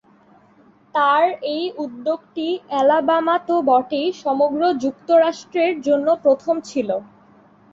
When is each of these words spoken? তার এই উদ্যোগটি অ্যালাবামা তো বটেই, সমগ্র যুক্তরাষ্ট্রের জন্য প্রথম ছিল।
তার 0.95 1.23
এই 1.51 1.65
উদ্যোগটি 1.77 2.47
অ্যালাবামা 2.67 3.35
তো 3.47 3.55
বটেই, 3.69 4.07
সমগ্র 4.23 4.61
যুক্তরাষ্ট্রের 4.83 5.73
জন্য 5.87 6.07
প্রথম 6.23 6.55
ছিল। 6.69 6.89